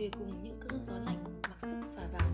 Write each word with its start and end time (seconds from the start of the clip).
về 0.00 0.10
cùng 0.18 0.42
những 0.42 0.58
cơn 0.60 0.84
gió 0.84 0.92
lạnh 1.06 1.24
mặc 1.42 1.56
sức 1.60 1.76
phà 1.96 2.02
vào. 2.12 2.29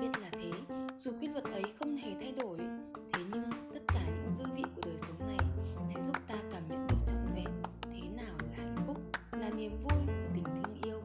biết 0.00 0.20
là 0.20 0.28
thế, 0.32 0.52
dù 0.96 1.10
quy 1.20 1.28
luật 1.28 1.44
ấy 1.44 1.62
không 1.78 1.96
hề 1.96 2.14
thay 2.20 2.32
đổi, 2.40 2.58
thế 3.12 3.22
nhưng 3.32 3.50
tất 3.74 3.80
cả 3.86 4.00
những 4.06 4.32
dư 4.32 4.44
vị 4.56 4.62
của 4.76 4.82
đời 4.84 4.98
sống 4.98 5.26
này 5.26 5.38
sẽ 5.94 6.00
giúp 6.00 6.16
ta 6.28 6.34
cảm 6.52 6.62
nhận 6.68 6.86
được 6.88 6.96
trọn 7.06 7.34
vẹn 7.34 7.62
thế 7.82 8.08
nào 8.16 8.34
là 8.38 8.56
hạnh 8.56 8.76
phúc, 8.86 8.96
là 9.32 9.50
niềm 9.50 9.72
vui 9.82 10.00
và 10.06 10.28
tình 10.34 10.44
thương 10.44 10.82
yêu. 10.82 11.00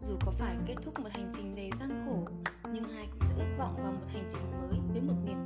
Dù 0.00 0.16
có 0.26 0.32
phải 0.38 0.56
kết 0.66 0.74
thúc 0.84 0.98
một 1.00 1.08
hành 1.12 1.32
trình 1.36 1.54
đầy 1.56 1.70
gian 1.80 2.06
khổ, 2.06 2.24
nhưng 2.72 2.84
hai 2.84 3.06
cũng 3.10 3.28
sẽ 3.28 3.34
ước 3.38 3.56
vọng 3.58 3.74
vào 3.82 3.92
một 3.92 4.06
hành 4.12 4.28
trình 4.32 4.50
mới 4.50 4.78
với 4.92 5.00
một 5.00 5.16
niềm 5.26 5.41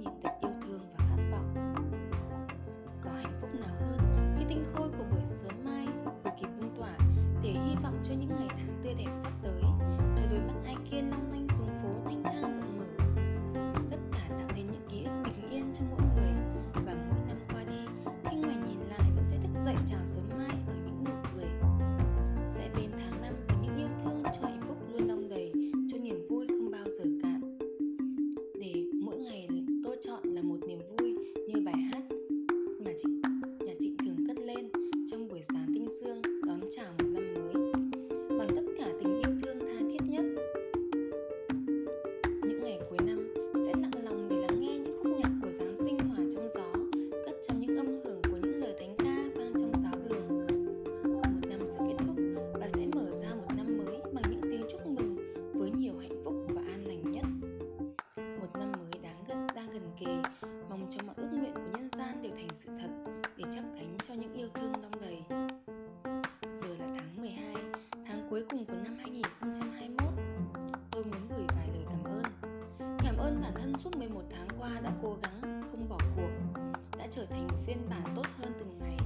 nhịp 0.00 0.10
đập 0.22 0.32
yêu 0.40 0.52
thương 0.62 0.80
và 0.96 1.04
khát 1.08 1.22
vọng. 1.30 1.54
Có 3.00 3.10
hạnh 3.10 3.38
phúc 3.40 3.50
nào 3.60 3.74
hơn 3.80 3.98
khi 4.38 4.44
tinh 4.48 4.64
khôi 4.74 4.88
của 4.88 5.04
buổi 5.10 5.20
sớm 5.28 5.64
mai 5.64 5.86
vừa 6.24 6.30
kịp 6.40 6.48
bung 6.60 6.76
tỏa 6.76 6.96
để 7.42 7.50
hy 7.50 7.74
vọng 7.82 7.98
cho 8.04 8.14
những 8.14 8.28
ngày 8.28 8.48
tháng 8.48 8.80
tươi 8.84 8.94
đẹp 8.94 9.10
sắp 9.14 9.32
tới? 9.42 9.62
Cho 10.16 10.24
đôi 10.30 10.40
mắt 10.40 10.54
ai 10.64 10.76
kia 10.90 11.02
long 11.02 11.29
করেছি 33.00 33.29
suốt 73.84 73.96
11 73.96 74.22
tháng 74.30 74.48
qua 74.58 74.80
đã 74.82 74.92
cố 75.02 75.16
gắng 75.22 75.62
không 75.70 75.88
bỏ 75.88 75.98
cuộc, 76.16 76.60
đã 76.98 77.06
trở 77.10 77.26
thành 77.26 77.46
một 77.46 77.56
phiên 77.66 77.78
bản 77.90 78.02
tốt 78.16 78.26
hơn 78.38 78.52
từng 78.58 78.78
ngày. 78.80 78.96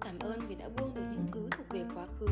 Cảm 0.00 0.18
ơn 0.18 0.40
vì 0.48 0.54
đã 0.54 0.68
buông 0.68 0.94
được 0.94 1.02
những 1.10 1.26
thứ 1.32 1.48
thuộc 1.56 1.68
về 1.68 1.84
quá 1.94 2.06
khứ 2.18 2.26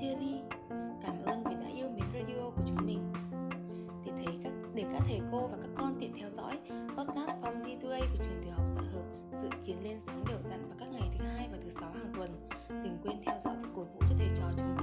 chia 0.00 0.16
ly. 0.20 0.40
Cảm 1.02 1.22
ơn 1.24 1.44
vì 1.44 1.54
đã 1.54 1.66
yêu 1.76 1.88
mến 1.90 2.04
radio 2.14 2.50
của 2.56 2.62
chúng 2.66 2.86
mình. 2.86 3.12
Để 4.06 4.12
thấy 4.16 4.38
các 4.42 4.52
để 4.74 4.84
các 4.92 5.02
thầy 5.06 5.20
cô 5.32 5.46
và 5.46 5.56
các 5.62 5.70
con 5.76 5.96
tiện 6.00 6.12
theo 6.20 6.30
dõi 6.30 6.58
podcast 6.96 7.30
Form 7.42 7.60
g 7.60 7.90
2 7.90 8.00
của 8.00 8.24
trường 8.24 8.42
tiểu 8.42 8.52
học 8.52 8.66
xã 8.74 8.80
hợp 8.80 9.04
dự 9.32 9.48
kiến 9.66 9.76
lên 9.84 10.00
sóng 10.00 10.24
đều 10.28 10.38
đặn 10.50 10.68
vào 10.68 10.76
các 10.78 10.88
ngày 10.92 11.10
thứ 11.18 11.24
hai 11.24 11.48
và 11.52 11.58
thứ 11.64 11.70
sáu 11.70 11.90
hàng 11.90 12.12
tuần. 12.16 12.48
Đừng 12.68 12.98
quên 13.02 13.16
theo 13.26 13.38
dõi 13.38 13.54
và 13.62 13.68
cổ 13.76 13.84
vũ 13.84 14.00
cho 14.00 14.14
thầy 14.18 14.28
trò 14.36 14.44
chúng 14.58 14.76